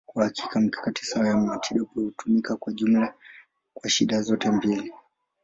Kwa 0.05 0.23
hakika, 0.23 0.59
mikakati 0.59 1.05
sawa 1.05 1.27
ya 1.27 1.37
matibabu 1.37 1.91
hutumika 2.01 2.55
kwa 2.55 2.73
jumla 2.73 3.13
kwa 3.73 3.89
shida 3.89 4.21
zote 4.21 4.49
mbili. 4.51 4.93